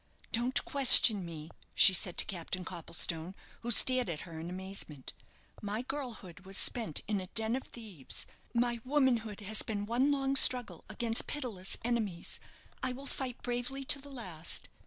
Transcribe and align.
"Don't 0.31 0.65
question 0.65 1.23
me," 1.23 1.51
she 1.75 1.93
said 1.93 2.17
to 2.17 2.25
Captain 2.25 2.65
Copplestone, 2.65 3.35
who 3.59 3.69
stared 3.69 4.09
at 4.09 4.21
her 4.21 4.39
in 4.39 4.49
amazement; 4.49 5.13
"my 5.61 5.83
girlhood 5.83 6.39
was 6.39 6.57
spent 6.57 7.01
in 7.07 7.21
a 7.21 7.27
den 7.27 7.55
of 7.55 7.65
thieves 7.67 8.25
my 8.51 8.81
womanhood 8.83 9.41
has 9.41 9.61
been 9.61 9.85
one 9.85 10.11
long 10.11 10.35
struggle 10.35 10.85
against 10.89 11.27
pitiless 11.27 11.77
enemies. 11.85 12.39
I 12.81 12.93
will 12.93 13.05
fight 13.05 13.43
bravely 13.43 13.83
to 13.83 14.01
the 14.01 14.09
last. 14.09 14.69